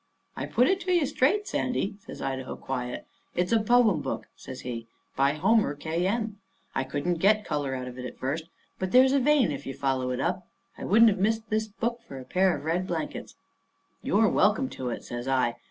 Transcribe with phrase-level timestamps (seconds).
[0.35, 3.05] "I put it to you straight, Sandy," says Idaho, quiet.
[3.35, 6.07] "It's a poem book," says he, "by Homer K.
[6.07, 6.39] M.
[6.73, 8.45] I couldn't get colour out of it at first,
[8.79, 10.47] but there's a vein if you follow it up.
[10.75, 13.35] I wouldn't have missed this book for a pair of red blankets."
[14.01, 15.57] "You're welcome to it," says I.